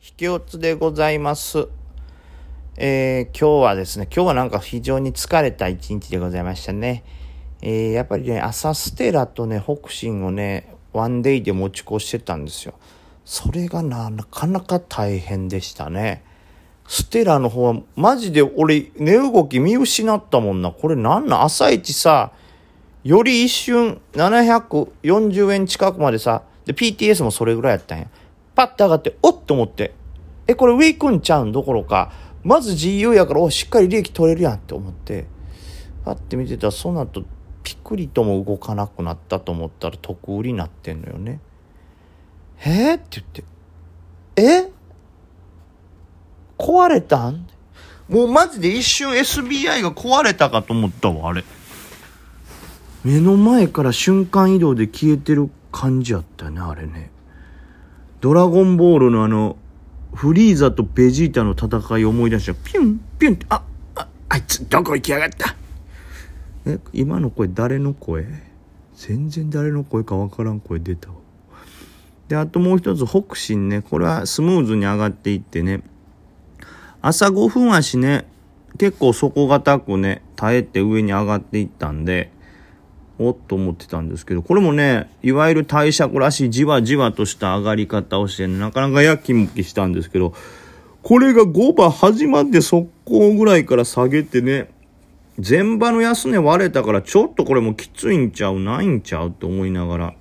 [0.00, 1.66] 引き落ちでございます。
[2.76, 7.02] えー今日はですね、今日はなんか非常に疲れた一日でございましたね。
[7.62, 12.74] えーやっぱりね、朝ステラとね、北進をね、ワンデイで持ち越してたんですよ。
[13.24, 16.22] それがな、なかなか大変でしたね。
[16.86, 20.70] ステラの方は、マジで俺、値動き見失ったもんな。
[20.70, 21.42] これなんなん？
[21.42, 22.30] 朝一さ、
[23.02, 28.06] より一瞬740円近くまでさ、で、PTS もそれぐらいやったんや。
[28.58, 29.94] パッて上がって、おっと思って、
[30.48, 32.10] え、これ上行くんちゃうんどころか、
[32.42, 35.26] まず GU やから、お、しっかり利益取れるやんって思って、
[36.04, 37.22] パッて見てたら、その後、
[37.62, 41.38] ピクリとも動かなくなったと思ったら、得売りになってんのよね。
[42.64, 43.22] えー、って
[44.34, 44.72] 言って、え？
[46.58, 47.46] 壊れたん？
[48.08, 51.44] もうマジで一瞬 SBI が壊れたかと思ったわ、あれ。
[53.04, 57.12] 目の前から瞬間移動で消えてる感じやったよね、あれね。
[58.20, 59.56] ドラゴンボールのあの、
[60.12, 62.54] フリーザとベジータの戦いを思い出した。
[62.54, 63.62] ピュン、ピュンって、あ、
[63.94, 65.54] あ、あいつどこ行きやがった
[66.66, 68.26] え、今の声誰の声？
[68.96, 71.14] 全然誰の声かわからん声出たわ。
[72.26, 73.82] で、あともう一つ、北進ね。
[73.82, 75.82] これはスムーズに上がっていってね。
[77.00, 78.26] 朝5分足ね、
[78.76, 82.32] 結構底堅くね、耐えて上に上がっていったんで、
[83.18, 90.34] おっと思ってたんですけど、これもね、いわゆる対策らしいじわじわとした上がり方をしてね、なかなかやきもきしたんですけど、
[91.02, 94.70] これが5番始まって速攻ぐらいから下げてね、
[95.38, 100.14] 前場の安値割れたからちょっとこれもきついんちゃうないんちゃうって思いながら、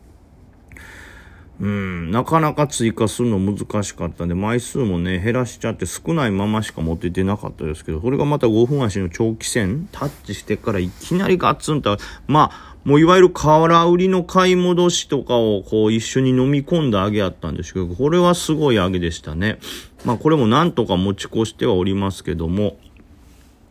[1.59, 19.59] うん、なかなか追加するの難しかったんで、枚数もね、減らしちゃって少ないまましか持っててなかったですけど、それがまた5分足の長期戦、タッチしてからいきなりガツンと、まあ、もういわゆる空売りの買い戻しとかをこう一緒に飲み込んだ上げやったんですけど、これはすごい上げでしたね。
[20.05, 22.77] まあこれもなんとか持ち越してはおりますけども、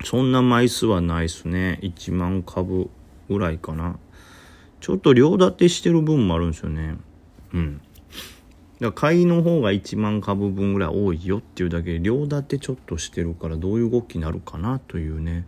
[0.05, 1.79] そんな枚数はないですね。
[1.81, 2.91] 1万株
[3.31, 3.97] ぐらいかな。
[4.83, 6.99] ちょっと両立てしてる分もあるんですよね。
[7.55, 7.79] うん。
[7.79, 7.87] だか
[8.81, 15.47] ら買いの方が1万株分ぐらい多いよっていうだけで、両立てちょっとしてるからどういう動きになるかなというね。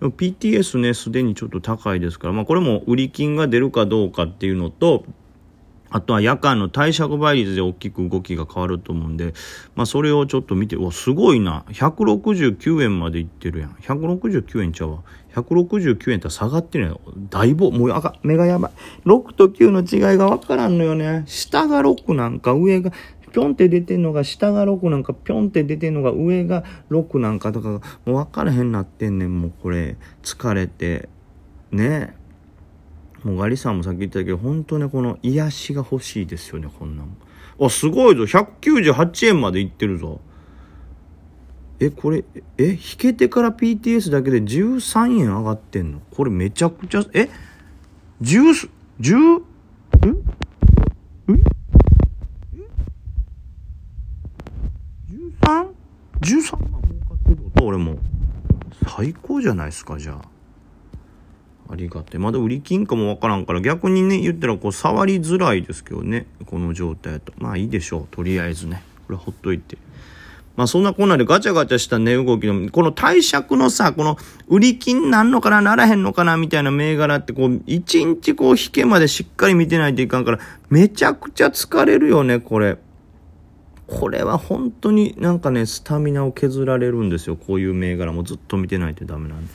[0.00, 5.04] PTS ね、すでにちょっと高いですから、まあこれも売り金が出るかどうかっていうのと、
[5.92, 9.34] あとは夜間の貸借倍率で大きく動きが変わると思うんで、
[9.74, 11.64] まあそれをちょっと見て、うわ、すごいな。
[11.68, 13.70] 169円までいってるやん。
[13.72, 14.98] 169円ちゃうわ。
[15.34, 16.98] 169円って下がってるやん。
[17.28, 18.72] だいぶ、もうあか、目がやばい。
[19.04, 21.24] 6と9の違いがわからんのよね。
[21.26, 22.92] 下が6なんか上が、
[23.32, 29.96] ぴょんって出てんのが下が6なんかぴょんって出てんのが上が6なんかとかもう分からへんなってんねんもうこれ。
[30.22, 31.08] 疲れて。
[31.70, 32.16] ね。
[33.24, 37.16] もうガリさんもさっき言ったけど本当ねこの癒しが欲しいですよねこんなん。
[37.60, 38.22] あすごいぞ。
[38.24, 40.20] 198円までいってるぞ。
[41.78, 42.24] えこれ
[42.58, 46.00] え引けてから PTS だけで13円上がってんの？
[46.10, 47.28] これめちゃくちゃえ
[48.22, 48.68] ？10
[49.00, 49.44] 10ん
[56.22, 57.96] 13万儲かってること俺も
[58.88, 60.28] 最高じゃないですかじゃあ。
[61.72, 66.26] ありがてまだ売り金かもわからんから逆にね言ったらこう触りづらいですけどね。
[66.46, 67.32] この状態と。
[67.38, 68.82] まあいいでしょうとりあえずね。
[69.06, 69.78] これほっといて
[70.60, 80.38] まあそんなこんなでガチャガチャした値動きの、この貸借のさ、この売り金なんのかな、ならへんのかな、みたいな銘柄ってこう、一日こう引けまでしっかり見てないといかんから、
[80.68, 82.76] めちゃくちゃ疲れるよね、これ。
[83.90, 87.36] これは本当になんかね、スタミナを削られるんですよ。
[87.36, 89.52] こういう銘柄もずっと見てないとダメなんで。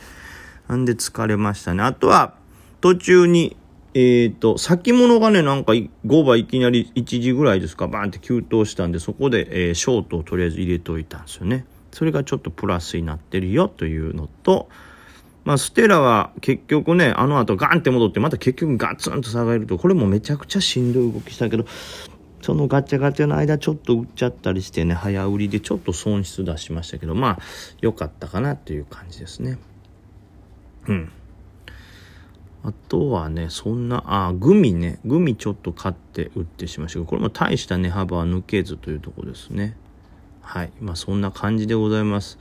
[0.68, 1.82] なんで疲れましたね。
[1.82, 2.34] あとは、
[2.82, 3.56] 途中に、
[3.94, 5.88] えっ、と、先物がね、なんか5
[6.24, 11.64] 番いきなり1時ぐらいですか、バーンって急騰したんで、そこで、えーショートをとりあえず入れといたんですよね。
[11.92, 14.68] それがちょっとプラスになってるよというのと、
[15.46, 21.64] まあ、ステラは結局ね、あの後ガンって戻って、また結局ガツンと下がると、これもめちゃくちゃしんどい動きしたけど、
[22.42, 27.38] そのガチャガチャの間ちょっと売っちゃったりしてね、早売りでちょっと損失出しましたけど、まあ、
[27.80, 29.58] 良かったかなという感じですね。
[30.86, 31.10] うん。
[32.62, 34.98] あとはね、そんな、あ、グミね。
[35.04, 39.76] グミちょっと買って売ってしましたけど、これも大した値幅は抜けずというとこですね。
[40.40, 40.72] はい。
[40.80, 42.38] まあそんな感じでございます。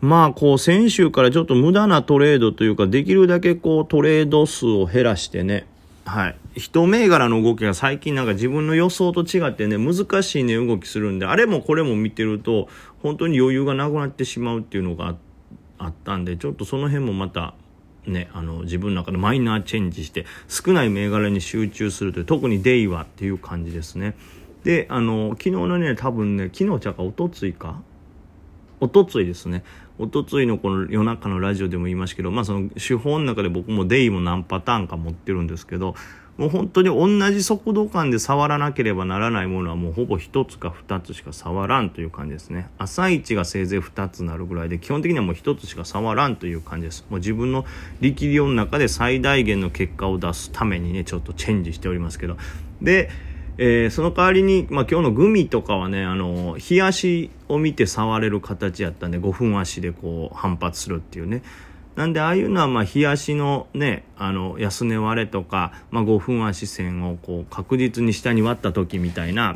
[0.00, 5.66] まあこう先週からちょっと無駄なトレードというか、できるだけこうトレード数を減らしてね、
[6.06, 6.36] はい。
[6.54, 12.68] 一銘柄の動きが最近なんか自分の予想と違ってね、難しいね動きするんで、あれもこれも見てると、
[13.02, 15.14] 本当に余裕がなくなってしまうっていうのが
[15.78, 17.54] あったんで、ちょっとその辺もまた、
[18.06, 24.16] ね、あの、自分の中でマイナーチェンジして、少ない銘柄に集中するという、特にデイはっていう感じですね。
[24.64, 27.80] で、あの、昨日のね、多分ね、昨日ちゃうか、おとついか？
[28.80, 29.62] おとついですね。
[29.98, 35.94] おとついのこの夜中のラジオでも言いましたけど、まあその手法の中で僕もデイも何パターンか持ってるんですけど、
[36.40, 42.70] もう本当に同じ速度感で触らなければならないものはもうほぼ1つか2つしか触らんという感じですね。
[42.78, 47.04] 朝一がせいぜい2つなるぐらいで基本的にはもう1つしか触らんという感じです。
[47.10, 47.66] もう自分の
[48.00, 52.38] 力量の中で最大限の結果を出すためにねちょっとチェンジしておりますけど。
[52.80, 53.10] で
[53.58, 61.42] えー、その代わりに、まあ、今日のグミとかはね、あの、冷足を見て触れる形やったんで、5分足でこう反発するっていうね。
[61.96, 69.54] なんでああいうのはまあ冷やしのねあの安値割れとか、まあ、5分足線をこう確実に下に割った時みたいな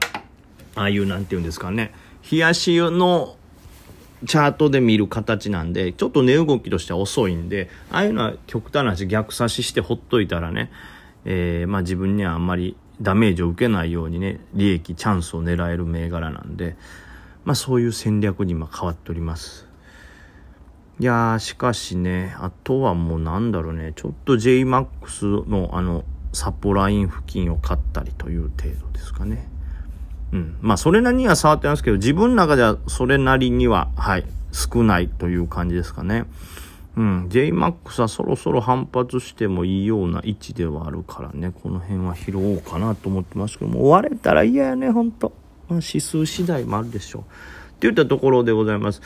[0.75, 1.93] ああいうなんていうんですかね
[2.31, 3.37] 冷やしの
[4.27, 10.71] チャートで見る形なんでちょっと値動きとしては遅いんでああいうのは極端な話逆差ししてほっといたらね、
[11.25, 16.77] えー、まあ自分にはあんまりダメージを受けないようにね利益チャンスを狙える銘柄なんで
[17.45, 19.74] まあそういう戦略に今変わっております。
[21.01, 29.49] いやー、しかしね、あとはもうなんだろうね、ちょっと JMAX のあの、サポライン付近を買ったりという程度ですかね。
[30.33, 30.57] うん。
[30.61, 36.27] まあ、それなりには触ってますけど、自分の中ではそれなりには、はい、少ないという感じですかね。
[36.97, 37.27] うん。
[37.29, 45.33] JMAX はそろそろ反発してもいいような位置ではあるからね、この辺は拾おうかなと思ってますけども、終われたら嫌やね、ほんと。
[45.69, 47.23] まあ、指数次第もあるでしょう。
[47.23, 47.31] って
[47.83, 49.03] 言ったところでございます。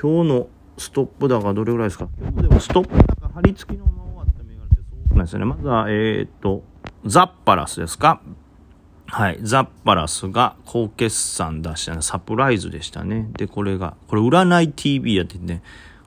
[0.00, 2.08] 今日のストップ高どれぐらいですか？
[2.20, 5.44] 今日でもストップ高張り付きのまま終わった銘柄ってそうなんですよね。
[5.44, 6.62] まずは、えー、っと、
[7.04, 8.20] ザッパラスですか？
[9.06, 9.38] はい。
[9.42, 12.02] ザッパラスが高決算出したね。
[12.02, 13.28] サプライズでしたね。
[13.38, 15.62] で、これが、これ占い TV やってね、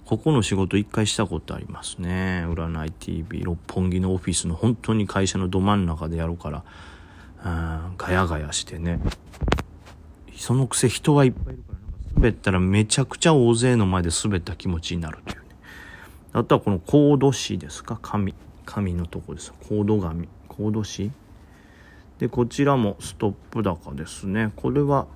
[0.06, 2.46] ここの仕事一回したことありますね。
[2.48, 3.42] 占い TV。
[3.44, 6.64] 六本木のオフィスの本当に会社のど真ん中でやるから、
[7.44, 9.02] うん、ガヤガヤしてね。
[10.38, 11.71] そのくせ人はいっぱいいるから
[12.22, 15.46] 滑ったらめちゃくちゃ大勢の前で滑った気持ちになるというね。
[16.34, 17.98] あとはこのコード紙ですか？
[18.00, 18.36] 紙。
[18.64, 19.52] 紙のとこです。
[19.68, 20.30] コード紙。
[20.48, 21.12] コード紙
[22.20, 24.52] で、こちらもストップ高ですね。
[24.56, 25.08] これは、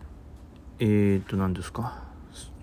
[0.80, 2.02] えーと、何ですか？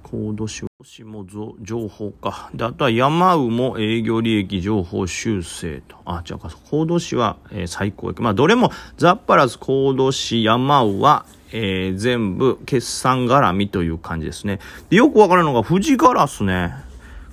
[0.03, 0.49] コード
[0.85, 1.25] 紙も
[1.61, 2.51] 情報か。
[2.55, 5.97] で、あとは山ウも営業利益情報修正と。
[6.05, 6.51] あ、違うか。
[6.71, 8.21] コード紙は、えー、最高益。
[8.21, 14.59] まあ、どれもザッパラス、コード紙、山ウは、えー、全部決算絡みという感じですね。
[14.91, 16.75] で、よくわかるのが富士ガラスね。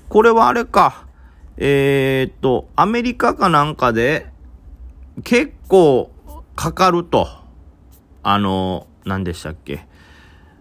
[0.10, 1.06] これはあれか。
[1.58, 4.28] えー、っと、アメリカかなんかで
[5.24, 6.12] 結構
[6.56, 7.28] かかると。
[8.22, 9.88] あの、何でしたっけ。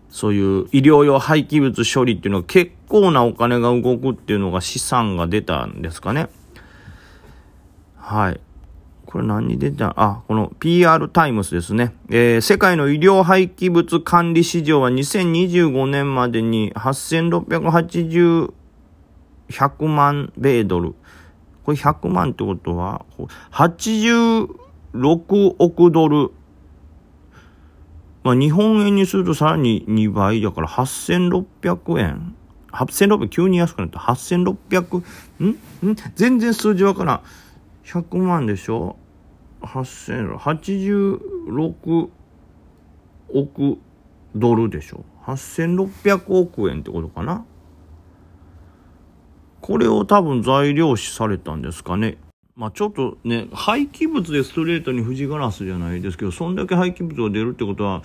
[0.09, 6.29] そういう医療用廃棄物処理っていうのは結構なお金が動くっていうのが資産が出たんですかね。
[7.97, 8.41] はい。
[9.07, 9.95] これ何に出た？
[9.97, 11.95] あ、この PR タイムスですね。
[12.11, 18.53] えー、世界の医療廃棄物管理市場は2025年までに8680、
[19.49, 20.95] 100万米ドル。
[21.65, 23.07] これ100万ってことは、
[23.51, 24.49] 86
[25.59, 26.31] 億ドル。
[28.25, 32.35] まあ、日本円にするとさらに2倍だから8600円。
[32.73, 33.99] 8600、急に安くなった。
[33.99, 35.03] 8600、
[35.41, 35.49] ん？
[35.49, 35.59] ん？
[36.15, 37.21] 全然数字わからん。
[37.85, 38.97] 100万でしょ
[39.63, 42.09] ？8086
[43.35, 43.79] 億
[44.35, 47.45] ドルでしょ？8600億円ってことかな？
[49.61, 52.19] これを多分材料視されたんですかね。
[52.55, 58.03] まあちょっとね廃棄物でストレートに富士ガラスじゃないですけどそんだけ廃棄物が出るってことは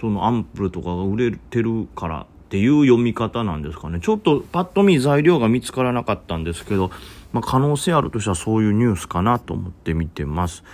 [0.00, 6.90] そのアンプルとかが売れてるからっていう読み方なんですかねちょっとパッと見材料が見つからなかったんですけど
[7.36, 10.64] まあ、可能性あるとしたらそういうニュースかなと思って見てます。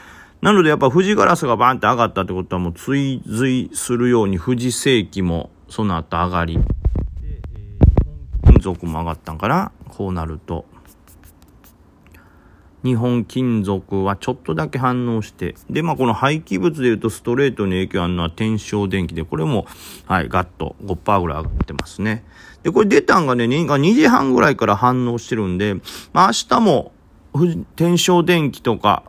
[0.42, 6.58] なのでやっぱ富士ガラスがバーンって上がったってことはもう追随するように富士世紀もその後上がり。
[6.58, 6.62] で、
[7.22, 10.64] えー、金属も上がったんかなこうなると。
[12.84, 19.66] 日本金属はちょっとだけ反応して、で、まあ、この廃棄物で言うとストレートに影響あるのは天正電気で、これも、
[20.06, 22.24] はい、ガッと5%ぐらい上がってますね。
[22.62, 25.74] で、これ出たんがね、2時半ぐらいから反応してるんで、
[26.12, 26.92] まあ、明日も、
[27.76, 29.04] 天昇電気とか、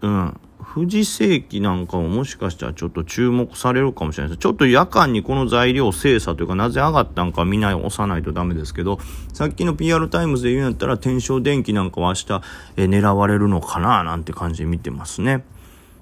[0.00, 0.40] うん、
[0.74, 4.38] 不二精機なんかももしかしたらちょっと注目されるかもしれないです。
[4.38, 8.98] ちょっと夜間にこの材料精査というかなぜ上がったんか見ない、押さないとダメですけど、
[9.34, 12.42] さっきの PR タイムズで言うんやったら天昇電気なんかは明日、
[12.76, 15.44] え狙われるのかななんて感じで見てますね。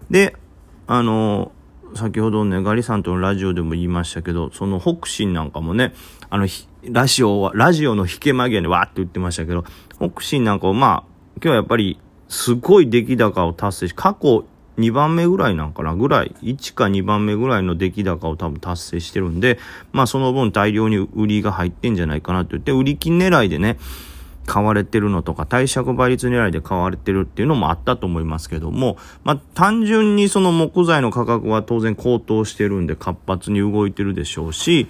[0.08, 0.36] で、
[0.86, 1.50] あの
[1.94, 5.94] 先ほどね、ガリさんとのラジオでも言いましたけど、その北進なんかもね、
[6.28, 6.46] あの、
[6.84, 9.64] ラジオは、ラジオの引け間際にわーって言ってましたけど、
[9.98, 11.04] 北進なんかをまあ、
[11.36, 11.98] 今日はやっぱり
[12.28, 14.44] すごい出来高を達成し、過去
[14.78, 19.58] 2番目ぐらいなんかなぐらい、1か2番目ぐらいの出来高を多分達成してるんで、
[19.92, 23.78] まあその分大量に売りが入ってんじゃないかなと言って、売り金狙いでね、
[24.46, 34.88] 買われてるのとか、貸借倍率狙いで買われてるっていうのもあったと思いますけども、まあ単純にその木材の価格は当然高騰してるんで活発に動いてるでしょうし、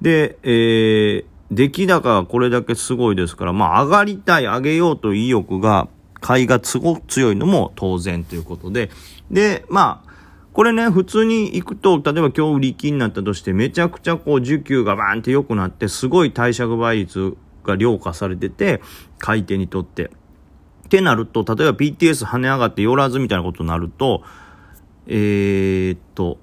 [0.00, 5.88] で、えー、出来高がこれだけすごいですから、まあ上がりたい、上げようという意欲が、
[6.20, 8.90] 買いがすごく強いのも当然ということで、
[9.30, 10.10] で、まあ、
[10.52, 18.82] これね、普通に行くと、例えば今日売り金になったとして、めちゃくちゃこう、需給がバーンって良くなって、すごい貸借倍率が量化されてて、
[19.18, 20.04] 買い手にとって。
[20.04, 24.24] ってなると、例えば PTS 跳ね上がって寄らずみたいなことになると、
[25.06, 26.38] えー、っと、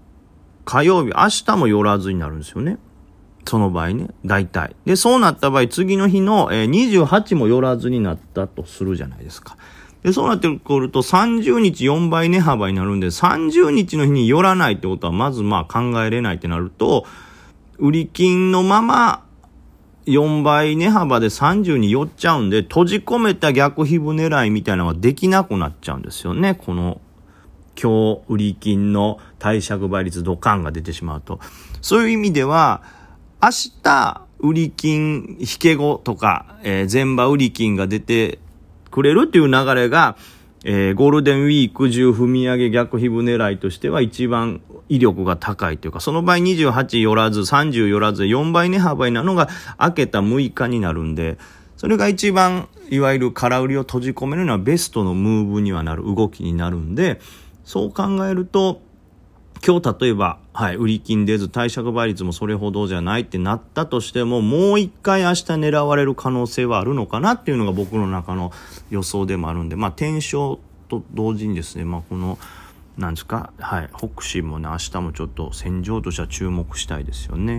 [0.63, 2.77] 火曜日、明日も寄らずになるんですよね。
[3.47, 4.75] その場合ね、大体。
[4.85, 9.57] で、そうなった場合、次の日の、えー、28も寄らずになったとするじゃないですか。
[10.03, 17.05] で、そうなってくると30日4倍値幅になるんで、30日の日に寄らないってことはまずまあ考えれないってなると、
[17.77, 19.23] 売り金のまま
[20.07, 26.55] 4倍値幅で30に寄っちゃうんで、閉じ込めた逆皮膚狙いみたいなのができなくなっちゃうんですよね。
[26.55, 27.01] この
[27.81, 31.39] 今日売り金の貸借倍率ドカンが出てしまうと。
[31.81, 32.81] そういう意味では、
[33.39, 33.49] 明
[33.83, 38.39] 日、売り金、引け後とか、えー、前場売り金が出て
[38.89, 40.17] くれるっていう流れが、
[40.65, 51.37] えー、ゴールデンウィーク中踏み上げ逆皮膚狙いとしては一番威力が高いというか、その場合28寄らず、30寄らず、4倍値幅になるのが明けた6日になるんで、
[51.77, 57.21] それが一番、いわゆる空売りを閉じ込めるのはベストのムーブにはなる、動きになるんで、
[57.65, 58.81] そう考えると、
[59.65, 68.51] 今日例えば、はい、売り金出ず、貸借倍率もそれほどじゃないってなったとしても、もう一回明日狙われる可能性はあるのかなっていうのが僕の中の
[68.89, 70.59] 予想でもあるんで、まあ、転生
[70.89, 72.37] と同時にですね、まあ、この、
[72.97, 77.55] なんですか、はい、北進もね、明日もちょっと戦場としては注目したいですよね。